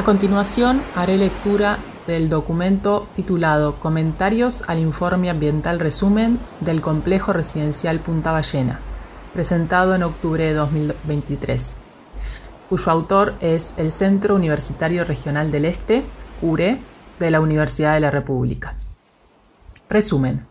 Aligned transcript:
A 0.00 0.02
continuación 0.02 0.82
haré 0.94 1.18
lectura 1.18 1.78
del 2.06 2.30
documento 2.30 3.06
titulado 3.12 3.78
Comentarios 3.78 4.64
al 4.66 4.78
informe 4.78 5.28
ambiental 5.28 5.78
resumen 5.78 6.40
del 6.60 6.80
complejo 6.80 7.34
residencial 7.34 8.00
Punta 8.00 8.32
Ballena, 8.32 8.80
presentado 9.34 9.94
en 9.94 10.02
octubre 10.02 10.42
de 10.42 10.54
2023, 10.54 11.76
cuyo 12.70 12.90
autor 12.90 13.34
es 13.40 13.74
el 13.76 13.92
Centro 13.92 14.36
Universitario 14.36 15.04
Regional 15.04 15.50
del 15.50 15.66
Este, 15.66 16.02
CURE, 16.40 16.80
de 17.18 17.30
la 17.30 17.42
Universidad 17.42 17.92
de 17.92 18.00
la 18.00 18.10
República. 18.10 18.78
Resumen. 19.90 20.46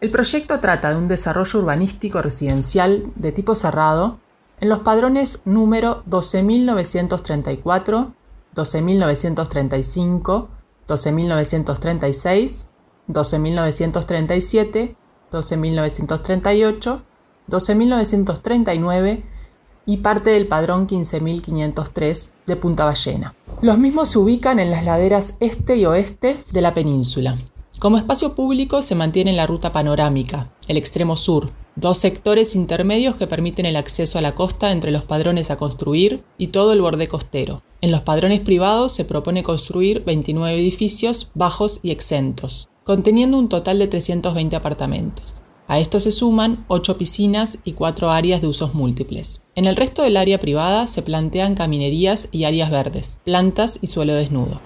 El 0.00 0.10
proyecto 0.10 0.58
trata 0.58 0.90
de 0.90 0.96
un 0.96 1.06
desarrollo 1.06 1.60
urbanístico 1.60 2.22
residencial 2.22 3.04
de 3.14 3.30
tipo 3.30 3.54
cerrado 3.54 4.18
en 4.58 4.68
los 4.68 4.80
padrones 4.80 5.42
número 5.44 6.04
12.934, 6.06 8.14
12.935, 8.54 10.48
12.936, 10.86 12.66
12.937, 13.08 14.96
12.938, 15.30 17.02
12.939 17.48 19.22
y 19.86 19.98
parte 19.98 20.30
del 20.30 20.46
padrón 20.46 20.86
15.503 20.86 22.30
de 22.46 22.56
Punta 22.56 22.84
Ballena. 22.84 23.34
Los 23.60 23.78
mismos 23.78 24.08
se 24.08 24.18
ubican 24.18 24.58
en 24.58 24.70
las 24.70 24.84
laderas 24.84 25.36
este 25.40 25.76
y 25.76 25.84
oeste 25.84 26.38
de 26.52 26.60
la 26.62 26.72
península. 26.74 27.36
Como 27.78 27.98
espacio 27.98 28.34
público 28.34 28.82
se 28.82 28.94
mantiene 28.94 29.32
la 29.32 29.46
ruta 29.46 29.72
panorámica, 29.72 30.50
el 30.68 30.76
extremo 30.76 31.16
sur, 31.16 31.50
dos 31.76 31.98
sectores 31.98 32.54
intermedios 32.54 33.16
que 33.16 33.26
permiten 33.26 33.66
el 33.66 33.76
acceso 33.76 34.18
a 34.18 34.22
la 34.22 34.34
costa 34.34 34.70
entre 34.72 34.90
los 34.90 35.04
padrones 35.04 35.50
a 35.50 35.56
construir 35.56 36.24
y 36.38 36.48
todo 36.48 36.72
el 36.72 36.80
borde 36.80 37.08
costero. 37.08 37.62
En 37.80 37.90
los 37.90 38.02
padrones 38.02 38.40
privados 38.40 38.92
se 38.92 39.04
propone 39.04 39.42
construir 39.42 40.04
29 40.04 40.58
edificios 40.58 41.30
bajos 41.34 41.80
y 41.82 41.90
exentos, 41.90 42.70
conteniendo 42.84 43.38
un 43.38 43.48
total 43.48 43.78
de 43.78 43.88
320 43.88 44.56
apartamentos. 44.56 45.42
A 45.66 45.78
esto 45.78 45.98
se 45.98 46.12
suman 46.12 46.64
8 46.68 46.98
piscinas 46.98 47.58
y 47.64 47.72
4 47.72 48.10
áreas 48.10 48.42
de 48.42 48.48
usos 48.48 48.74
múltiples. 48.74 49.42
En 49.54 49.66
el 49.66 49.76
resto 49.76 50.02
del 50.02 50.18
área 50.18 50.38
privada 50.38 50.86
se 50.86 51.02
plantean 51.02 51.54
caminerías 51.54 52.28
y 52.30 52.44
áreas 52.44 52.70
verdes, 52.70 53.18
plantas 53.24 53.78
y 53.80 53.86
suelo 53.86 54.14
desnudo. 54.14 54.60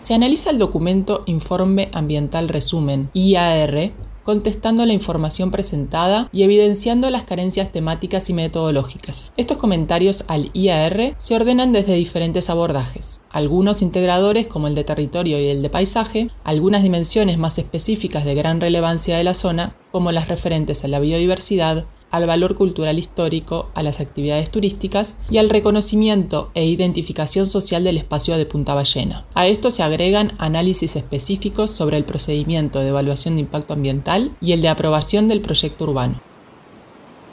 Se 0.00 0.14
analiza 0.14 0.50
el 0.50 0.58
documento 0.58 1.22
Informe 1.26 1.88
Ambiental 1.92 2.48
Resumen, 2.48 3.10
IAR, 3.14 3.92
contestando 4.26 4.84
la 4.84 4.92
información 4.92 5.52
presentada 5.52 6.28
y 6.32 6.42
evidenciando 6.42 7.10
las 7.10 7.22
carencias 7.22 7.70
temáticas 7.70 8.28
y 8.28 8.32
metodológicas. 8.32 9.32
Estos 9.36 9.56
comentarios 9.56 10.24
al 10.26 10.50
IAR 10.52 11.14
se 11.16 11.36
ordenan 11.36 11.72
desde 11.72 11.94
diferentes 11.94 12.50
abordajes, 12.50 13.20
algunos 13.30 13.82
integradores 13.82 14.48
como 14.48 14.66
el 14.66 14.74
de 14.74 14.82
territorio 14.82 15.38
y 15.38 15.46
el 15.46 15.62
de 15.62 15.70
paisaje, 15.70 16.28
algunas 16.42 16.82
dimensiones 16.82 17.38
más 17.38 17.56
específicas 17.60 18.24
de 18.24 18.34
gran 18.34 18.60
relevancia 18.60 19.16
de 19.16 19.22
la 19.22 19.32
zona, 19.32 19.76
como 19.92 20.10
las 20.10 20.26
referentes 20.26 20.82
a 20.82 20.88
la 20.88 20.98
biodiversidad, 20.98 21.84
al 22.16 22.26
valor 22.26 22.54
cultural 22.54 22.98
histórico, 22.98 23.70
a 23.74 23.82
las 23.82 24.00
actividades 24.00 24.50
turísticas 24.50 25.16
y 25.30 25.38
al 25.38 25.50
reconocimiento 25.50 26.50
e 26.54 26.66
identificación 26.66 27.46
social 27.46 27.84
del 27.84 27.98
espacio 27.98 28.36
de 28.36 28.46
Punta 28.46 28.74
Ballena. 28.74 29.26
A 29.34 29.46
esto 29.46 29.70
se 29.70 29.82
agregan 29.82 30.32
análisis 30.38 30.96
específicos 30.96 31.70
sobre 31.70 31.96
el 31.96 32.04
procedimiento 32.04 32.80
de 32.80 32.88
evaluación 32.88 33.34
de 33.34 33.42
impacto 33.42 33.74
ambiental 33.74 34.36
y 34.40 34.52
el 34.52 34.62
de 34.62 34.68
aprobación 34.68 35.28
del 35.28 35.42
proyecto 35.42 35.84
urbano. 35.84 36.20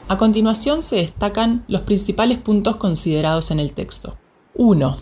A 0.10 0.18
continuación 0.18 0.84
se 0.84 0.98
destacan 0.98 1.64
los 1.68 1.82
principales 1.82 2.38
puntos 2.38 2.76
considerados 2.76 3.52
en 3.52 3.60
el 3.60 3.72
texto. 3.72 4.18
1. 4.56 4.98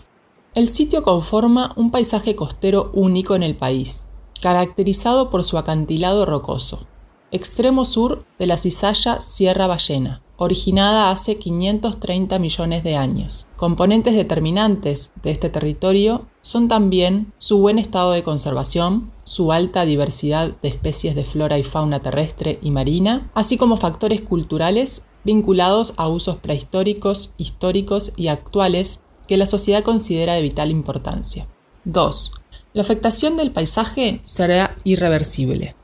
El 0.54 0.68
sitio 0.68 1.02
conforma 1.02 1.72
un 1.76 1.90
paisaje 1.90 2.36
costero 2.36 2.90
único 2.94 3.34
en 3.34 3.42
el 3.42 3.56
país, 3.56 4.04
caracterizado 4.40 5.28
por 5.28 5.44
su 5.44 5.58
acantilado 5.58 6.24
rocoso, 6.24 6.86
extremo 7.32 7.86
sur 7.86 8.26
de 8.38 8.46
la 8.46 8.58
cizalla 8.58 9.22
Sierra 9.22 9.66
Ballena, 9.66 10.22
originada 10.36 11.10
hace 11.10 11.38
530 11.38 12.38
millones 12.38 12.84
de 12.84 12.96
años. 12.96 13.46
Componentes 13.56 14.14
determinantes 14.14 15.12
de 15.22 15.30
este 15.30 15.48
territorio 15.48 16.26
son 16.42 16.68
también 16.68 17.32
su 17.38 17.58
buen 17.58 17.78
estado 17.78 18.12
de 18.12 18.22
conservación, 18.22 19.12
su 19.24 19.50
alta 19.50 19.86
diversidad 19.86 20.54
de 20.60 20.68
especies 20.68 21.14
de 21.14 21.24
flora 21.24 21.58
y 21.58 21.62
fauna 21.62 22.02
terrestre 22.02 22.58
y 22.60 22.70
marina, 22.70 23.30
así 23.34 23.56
como 23.56 23.78
factores 23.78 24.20
culturales 24.20 25.06
vinculados 25.24 25.94
a 25.96 26.08
usos 26.08 26.36
prehistóricos, 26.36 27.32
históricos 27.38 28.12
y 28.16 28.28
actuales 28.28 29.00
que 29.26 29.38
la 29.38 29.46
sociedad 29.46 29.82
considera 29.82 30.34
de 30.34 30.42
vital 30.42 30.70
importancia. 30.70 31.46
2. 31.84 32.32
La 32.74 32.82
afectación 32.82 33.36
del 33.36 33.52
paisaje 33.52 34.20
será 34.22 34.76
irreversible 34.84 35.76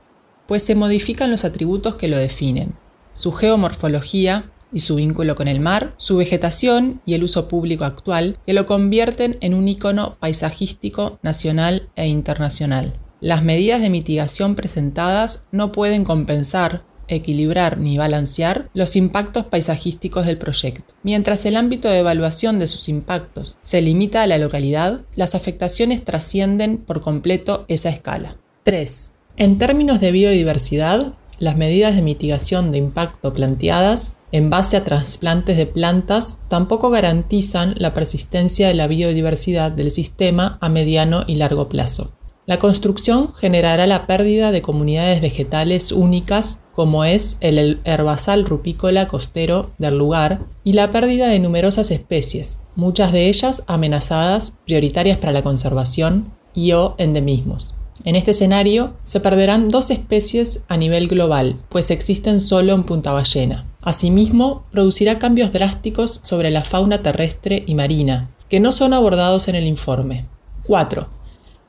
pues 0.49 0.63
se 0.63 0.75
modifican 0.75 1.31
los 1.31 1.45
atributos 1.45 1.97
que 1.97 2.09
lo 2.09 2.17
definen, 2.17 2.75
su 3.13 3.33
geomorfología 3.33 4.51
y 4.73 4.81
su 4.81 4.95
vínculo 4.95 5.37
con 5.37 5.47
el 5.47 5.61
mar, 5.61 5.95
su 5.99 6.17
vegetación 6.17 7.03
y 7.05 7.13
el 7.13 7.23
uso 7.23 7.49
público 7.49 7.85
actual, 7.85 8.39
que 8.47 8.55
lo 8.55 8.65
convierten 8.65 9.37
en 9.43 9.53
un 9.53 9.69
icono 9.69 10.17
paisajístico 10.19 11.19
nacional 11.23 11.91
e 11.97 12.07
internacional. 12.07 12.99
Las 13.21 13.45
medidas 13.45 13.83
de 13.83 13.91
mitigación 13.91 14.55
presentadas 14.55 15.45
no 15.53 15.71
pueden 15.71 16.05
compensar 16.05 16.85
equilibrar 17.09 17.79
ni 17.79 17.99
balancear 17.99 18.71
los 18.75 18.97
impactos 18.97 19.45
paisajísticos 19.47 20.27
del 20.27 20.39
proyecto. 20.39 20.95
Mientras 21.03 21.45
el 21.47 21.57
ámbito 21.57 21.89
de 21.89 21.99
evaluación 21.99 22.59
de 22.59 22.69
sus 22.69 22.89
impactos 22.89 23.59
se 23.61 23.83
limita 23.83 24.23
a 24.23 24.27
la 24.27 24.39
localidad, 24.39 25.03
las 25.15 25.35
afectaciones 25.35 26.05
trascienden 26.05 26.79
por 26.79 27.01
completo 27.01 27.65
esa 27.69 27.91
escala. 27.91 28.37
3. 28.63 29.13
En 29.41 29.57
términos 29.57 30.01
de 30.01 30.11
biodiversidad, 30.11 31.13
las 31.39 31.57
medidas 31.57 31.95
de 31.95 32.03
mitigación 32.03 32.73
de 32.73 32.79
impacto 32.79 33.33
planteadas 33.33 34.17
en 34.33 34.51
base 34.51 34.77
a 34.77 34.83
trasplantes 34.83 35.57
de 35.57 35.65
plantas 35.65 36.41
tampoco 36.49 36.91
garantizan 36.91 37.77
la 37.79 37.95
persistencia 37.95 38.67
de 38.67 38.75
la 38.75 38.89
biodiversidad 38.89 39.71
del 39.71 39.93
sistema 39.93 40.59
a 40.61 40.69
mediano 40.69 41.23
y 41.29 41.37
largo 41.37 41.69
plazo. 41.69 42.15
La 42.47 42.59
construcción 42.59 43.33
generará 43.33 43.87
la 43.87 44.09
pérdida 44.09 44.51
de 44.51 44.61
comunidades 44.61 45.21
vegetales 45.21 45.93
únicas 45.93 46.59
como 46.73 47.05
es 47.05 47.37
el 47.41 47.81
herbazal 47.85 48.45
rupícola 48.45 49.07
costero 49.07 49.71
del 49.79 49.99
lugar 49.99 50.41
y 50.65 50.73
la 50.73 50.91
pérdida 50.91 51.29
de 51.29 51.39
numerosas 51.39 51.93
especies, 51.93 52.63
muchas 52.75 53.13
de 53.13 53.29
ellas 53.29 53.63
amenazadas, 53.69 54.55
prioritarias 54.67 55.19
para 55.19 55.33
la 55.33 55.45
conservación 55.45 56.33
y 56.55 56.73
o 56.73 56.97
endemismos. 56.99 57.78
En 58.05 58.15
este 58.15 58.31
escenario 58.31 58.95
se 59.03 59.19
perderán 59.19 59.69
dos 59.69 59.91
especies 59.91 60.63
a 60.69 60.77
nivel 60.77 61.09
global, 61.09 61.57
pues 61.69 61.91
existen 61.91 62.41
solo 62.41 62.73
en 62.73 62.85
Punta 62.85 63.13
Ballena. 63.13 63.67
Asimismo, 63.83 64.65
producirá 64.71 65.19
cambios 65.19 65.53
drásticos 65.53 66.21
sobre 66.23 66.53
la 66.53 66.63
fauna 66.63 67.03
terrestre 67.03 67.65
y 67.67 67.75
marina, 67.75 68.31
que 68.49 68.61
no 68.61 68.71
son 68.71 68.95
abordados 68.95 69.49
en 69.49 69.57
el 69.57 69.67
informe. 69.67 70.27
4. 70.67 71.09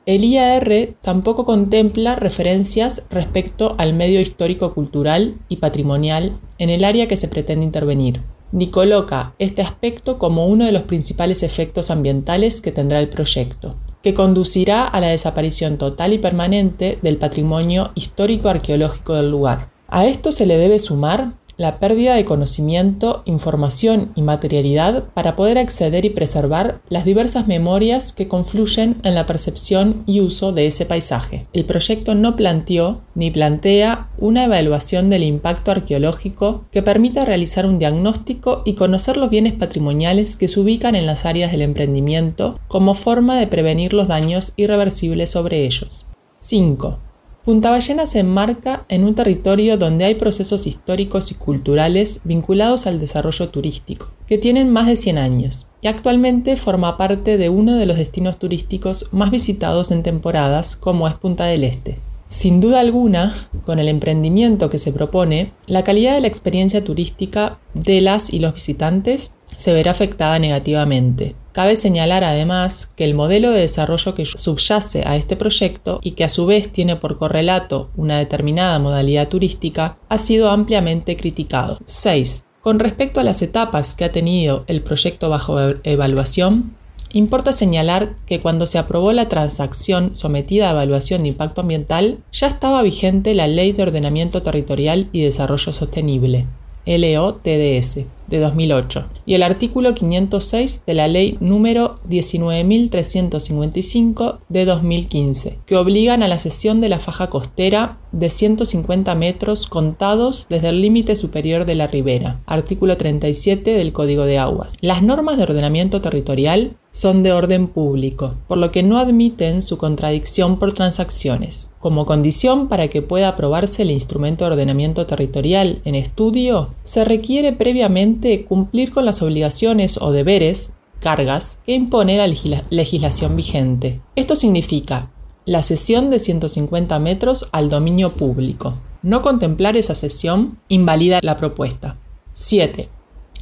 El 0.06 0.24
IAR 0.24 0.94
tampoco 1.02 1.44
contempla 1.44 2.14
referencias 2.14 3.04
respecto 3.10 3.74
al 3.78 3.92
medio 3.92 4.20
histórico 4.20 4.72
cultural 4.72 5.36
y 5.48 5.56
patrimonial 5.56 6.38
en 6.58 6.70
el 6.70 6.84
área 6.84 7.08
que 7.08 7.16
se 7.16 7.28
pretende 7.28 7.64
intervenir, 7.66 8.22
ni 8.52 8.68
coloca 8.68 9.34
este 9.40 9.62
aspecto 9.62 10.18
como 10.18 10.46
uno 10.46 10.64
de 10.64 10.72
los 10.72 10.82
principales 10.82 11.42
efectos 11.42 11.90
ambientales 11.90 12.60
que 12.60 12.72
tendrá 12.72 13.00
el 13.00 13.08
proyecto 13.08 13.76
que 14.02 14.14
conducirá 14.14 14.86
a 14.86 15.00
la 15.00 15.08
desaparición 15.08 15.78
total 15.78 16.12
y 16.12 16.18
permanente 16.18 16.98
del 17.02 17.18
patrimonio 17.18 17.90
histórico-arqueológico 17.94 19.14
del 19.14 19.30
lugar. 19.30 19.70
A 19.88 20.06
esto 20.06 20.30
se 20.30 20.46
le 20.46 20.56
debe 20.56 20.78
sumar 20.78 21.32
la 21.60 21.78
pérdida 21.78 22.14
de 22.14 22.24
conocimiento, 22.24 23.22
información 23.26 24.12
y 24.14 24.22
materialidad 24.22 25.04
para 25.12 25.36
poder 25.36 25.58
acceder 25.58 26.06
y 26.06 26.08
preservar 26.08 26.80
las 26.88 27.04
diversas 27.04 27.48
memorias 27.48 28.14
que 28.14 28.28
confluyen 28.28 28.96
en 29.04 29.14
la 29.14 29.26
percepción 29.26 30.02
y 30.06 30.22
uso 30.22 30.52
de 30.52 30.66
ese 30.66 30.86
paisaje. 30.86 31.46
El 31.52 31.66
proyecto 31.66 32.14
no 32.14 32.34
planteó 32.34 33.02
ni 33.14 33.30
plantea 33.30 34.08
una 34.16 34.44
evaluación 34.44 35.10
del 35.10 35.22
impacto 35.22 35.70
arqueológico 35.70 36.64
que 36.70 36.82
permita 36.82 37.26
realizar 37.26 37.66
un 37.66 37.78
diagnóstico 37.78 38.62
y 38.64 38.72
conocer 38.72 39.18
los 39.18 39.28
bienes 39.28 39.52
patrimoniales 39.52 40.38
que 40.38 40.48
se 40.48 40.60
ubican 40.60 40.94
en 40.94 41.04
las 41.04 41.26
áreas 41.26 41.52
del 41.52 41.60
emprendimiento 41.60 42.58
como 42.68 42.94
forma 42.94 43.38
de 43.38 43.46
prevenir 43.46 43.92
los 43.92 44.08
daños 44.08 44.54
irreversibles 44.56 45.28
sobre 45.28 45.66
ellos. 45.66 46.06
5. 46.38 47.09
Punta 47.50 47.70
Ballena 47.70 48.06
se 48.06 48.20
enmarca 48.20 48.84
en 48.88 49.02
un 49.02 49.16
territorio 49.16 49.76
donde 49.76 50.04
hay 50.04 50.14
procesos 50.14 50.68
históricos 50.68 51.32
y 51.32 51.34
culturales 51.34 52.20
vinculados 52.22 52.86
al 52.86 53.00
desarrollo 53.00 53.48
turístico, 53.48 54.12
que 54.28 54.38
tienen 54.38 54.70
más 54.70 54.86
de 54.86 54.94
100 54.94 55.18
años, 55.18 55.66
y 55.82 55.88
actualmente 55.88 56.54
forma 56.54 56.96
parte 56.96 57.38
de 57.38 57.48
uno 57.48 57.74
de 57.74 57.86
los 57.86 57.96
destinos 57.96 58.38
turísticos 58.38 59.08
más 59.10 59.32
visitados 59.32 59.90
en 59.90 60.04
temporadas, 60.04 60.76
como 60.76 61.08
es 61.08 61.18
Punta 61.18 61.46
del 61.46 61.64
Este. 61.64 61.98
Sin 62.28 62.60
duda 62.60 62.78
alguna, 62.78 63.34
con 63.64 63.80
el 63.80 63.88
emprendimiento 63.88 64.70
que 64.70 64.78
se 64.78 64.92
propone, 64.92 65.52
la 65.66 65.82
calidad 65.82 66.14
de 66.14 66.20
la 66.20 66.28
experiencia 66.28 66.84
turística 66.84 67.58
de 67.74 68.00
las 68.00 68.32
y 68.32 68.38
los 68.38 68.54
visitantes 68.54 69.32
se 69.56 69.72
verá 69.72 69.90
afectada 69.90 70.38
negativamente, 70.38 71.34
Cabe 71.52 71.74
señalar 71.74 72.22
además 72.22 72.90
que 72.94 73.04
el 73.04 73.14
modelo 73.14 73.50
de 73.50 73.60
desarrollo 73.60 74.14
que 74.14 74.24
subyace 74.24 75.02
a 75.06 75.16
este 75.16 75.36
proyecto 75.36 75.98
y 76.02 76.12
que 76.12 76.24
a 76.24 76.28
su 76.28 76.46
vez 76.46 76.70
tiene 76.70 76.96
por 76.96 77.18
correlato 77.18 77.90
una 77.96 78.18
determinada 78.18 78.78
modalidad 78.78 79.28
turística 79.28 79.98
ha 80.08 80.18
sido 80.18 80.50
ampliamente 80.50 81.16
criticado. 81.16 81.78
6. 81.84 82.44
Con 82.60 82.78
respecto 82.78 83.20
a 83.20 83.24
las 83.24 83.42
etapas 83.42 83.94
que 83.94 84.04
ha 84.04 84.12
tenido 84.12 84.64
el 84.68 84.82
proyecto 84.82 85.28
bajo 85.28 85.58
evaluación, 85.82 86.76
Importa 87.12 87.52
señalar 87.52 88.14
que 88.24 88.40
cuando 88.40 88.68
se 88.68 88.78
aprobó 88.78 89.12
la 89.12 89.28
transacción 89.28 90.14
sometida 90.14 90.68
a 90.68 90.70
evaluación 90.70 91.22
de 91.22 91.28
impacto 91.30 91.62
ambiental, 91.62 92.18
ya 92.30 92.46
estaba 92.46 92.82
vigente 92.82 93.34
la 93.34 93.48
Ley 93.48 93.72
de 93.72 93.82
Ordenamiento 93.82 94.42
Territorial 94.42 95.08
y 95.10 95.22
Desarrollo 95.22 95.72
Sostenible, 95.72 96.46
LOTDS, 96.86 98.04
de 98.30 98.38
2008 98.38 99.04
y 99.26 99.34
el 99.34 99.42
artículo 99.42 99.92
506 99.92 100.84
de 100.86 100.94
la 100.94 101.08
ley 101.08 101.36
número 101.40 101.96
19.355 102.08 104.38
de 104.48 104.64
2015, 104.64 105.58
que 105.66 105.76
obligan 105.76 106.22
a 106.22 106.28
la 106.28 106.38
cesión 106.38 106.80
de 106.80 106.88
la 106.88 106.98
faja 106.98 107.26
costera 107.28 107.98
de 108.12 108.30
150 108.30 109.14
metros 109.14 109.66
contados 109.66 110.46
desde 110.48 110.70
el 110.70 110.80
límite 110.80 111.16
superior 111.16 111.64
de 111.64 111.74
la 111.74 111.86
ribera, 111.86 112.40
artículo 112.46 112.96
37 112.96 113.72
del 113.72 113.92
Código 113.92 114.24
de 114.24 114.38
Aguas. 114.38 114.76
Las 114.80 115.02
normas 115.02 115.36
de 115.36 115.44
ordenamiento 115.44 116.00
territorial 116.00 116.76
son 116.92 117.22
de 117.22 117.32
orden 117.32 117.68
público, 117.68 118.34
por 118.48 118.58
lo 118.58 118.72
que 118.72 118.82
no 118.82 118.98
admiten 118.98 119.62
su 119.62 119.78
contradicción 119.78 120.58
por 120.58 120.72
transacciones. 120.72 121.70
Como 121.78 122.04
condición 122.04 122.68
para 122.68 122.88
que 122.88 123.00
pueda 123.00 123.28
aprobarse 123.28 123.82
el 123.82 123.92
instrumento 123.92 124.44
de 124.44 124.50
ordenamiento 124.50 125.06
territorial 125.06 125.80
en 125.84 125.94
estudio, 125.94 126.74
se 126.82 127.04
requiere 127.04 127.52
previamente 127.52 128.19
cumplir 128.46 128.92
con 128.92 129.04
las 129.04 129.22
obligaciones 129.22 129.98
o 130.00 130.12
deberes, 130.12 130.74
cargas, 131.00 131.58
que 131.66 131.72
impone 131.72 132.16
la 132.16 132.26
legislación 132.70 133.36
vigente. 133.36 134.00
Esto 134.16 134.36
significa 134.36 135.10
la 135.46 135.62
cesión 135.62 136.10
de 136.10 136.18
150 136.18 136.98
metros 136.98 137.48
al 137.52 137.70
dominio 137.70 138.10
público. 138.10 138.74
No 139.02 139.22
contemplar 139.22 139.76
esa 139.76 139.94
cesión 139.94 140.58
invalida 140.68 141.20
la 141.22 141.36
propuesta. 141.36 141.98
7. 142.34 142.88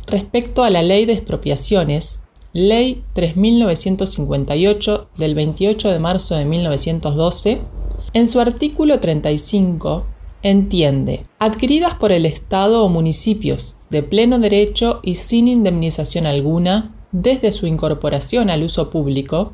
Respecto 0.07 0.65
a 0.65 0.71
la 0.71 0.83
ley 0.83 1.05
de 1.05 1.15
expropiaciones, 1.15 2.21
Ley 2.55 3.05
3958 3.13 5.09
del 5.19 5.35
28 5.35 5.91
de 5.91 5.99
marzo 5.99 6.35
de 6.35 6.47
1912, 6.47 7.61
en 8.15 8.27
su 8.27 8.41
artículo 8.41 9.01
35 9.01 10.07
entiende, 10.43 11.27
adquiridas 11.39 11.95
por 11.95 12.13
el 12.13 12.27
Estado 12.27 12.85
o 12.85 12.89
municipios 12.89 13.77
de 13.91 14.03
pleno 14.03 14.39
derecho 14.39 15.01
y 15.03 15.15
sin 15.15 15.49
indemnización 15.49 16.27
alguna, 16.27 16.95
desde 17.13 17.53
su 17.53 17.67
incorporación 17.67 18.51
al 18.51 18.63
uso 18.63 18.91
público, 18.91 19.53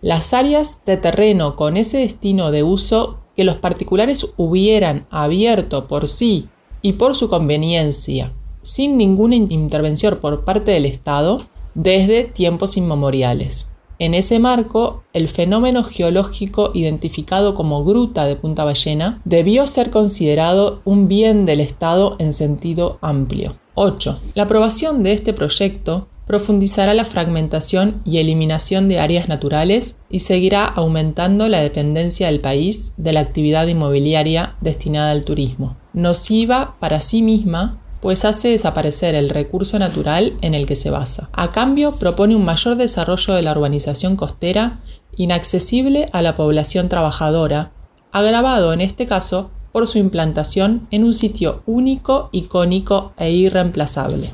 las 0.00 0.32
áreas 0.32 0.82
de 0.84 0.96
terreno 0.96 1.56
con 1.56 1.76
ese 1.76 1.98
destino 1.98 2.50
de 2.50 2.62
uso 2.62 3.18
que 3.36 3.44
los 3.44 3.56
particulares 3.56 4.26
hubieran 4.36 5.06
abierto 5.10 5.88
por 5.88 6.08
sí 6.08 6.48
y 6.82 6.94
por 6.94 7.14
su 7.14 7.28
conveniencia, 7.28 8.32
sin 8.62 8.96
ninguna 8.96 9.36
intervención 9.36 10.18
por 10.20 10.44
parte 10.44 10.70
del 10.70 10.86
Estado, 10.86 11.38
desde 11.74 12.24
tiempos 12.24 12.76
inmemoriales. 12.76 13.68
En 13.98 14.12
ese 14.12 14.38
marco, 14.38 15.04
el 15.14 15.28
fenómeno 15.28 15.82
geológico 15.82 16.70
identificado 16.74 17.54
como 17.54 17.82
Gruta 17.82 18.26
de 18.26 18.36
Punta 18.36 18.64
Ballena 18.64 19.22
debió 19.24 19.66
ser 19.66 19.90
considerado 19.90 20.82
un 20.84 21.08
bien 21.08 21.46
del 21.46 21.60
Estado 21.60 22.16
en 22.18 22.34
sentido 22.34 22.98
amplio. 23.00 23.56
8. 23.74 24.20
La 24.34 24.42
aprobación 24.42 25.02
de 25.02 25.12
este 25.12 25.32
proyecto 25.32 26.08
profundizará 26.26 26.92
la 26.92 27.04
fragmentación 27.04 28.02
y 28.04 28.18
eliminación 28.18 28.88
de 28.88 28.98
áreas 28.98 29.28
naturales 29.28 29.96
y 30.10 30.20
seguirá 30.20 30.66
aumentando 30.66 31.48
la 31.48 31.60
dependencia 31.60 32.26
del 32.26 32.40
país 32.40 32.92
de 32.96 33.12
la 33.12 33.20
actividad 33.20 33.66
inmobiliaria 33.66 34.56
destinada 34.60 35.12
al 35.12 35.24
turismo, 35.24 35.76
nociva 35.94 36.76
para 36.80 37.00
sí 37.00 37.22
misma 37.22 37.80
pues 38.06 38.24
hace 38.24 38.50
desaparecer 38.50 39.16
el 39.16 39.30
recurso 39.30 39.80
natural 39.80 40.36
en 40.40 40.54
el 40.54 40.64
que 40.64 40.76
se 40.76 40.90
basa. 40.90 41.28
A 41.32 41.50
cambio, 41.50 41.90
propone 41.96 42.36
un 42.36 42.44
mayor 42.44 42.76
desarrollo 42.76 43.34
de 43.34 43.42
la 43.42 43.50
urbanización 43.50 44.14
costera 44.14 44.78
inaccesible 45.16 46.08
a 46.12 46.22
la 46.22 46.36
población 46.36 46.88
trabajadora, 46.88 47.72
agravado 48.12 48.72
en 48.72 48.80
este 48.80 49.06
caso 49.06 49.50
por 49.72 49.88
su 49.88 49.98
implantación 49.98 50.86
en 50.92 51.02
un 51.02 51.14
sitio 51.14 51.64
único, 51.66 52.28
icónico 52.30 53.12
e 53.18 53.32
irreemplazable. 53.32 54.30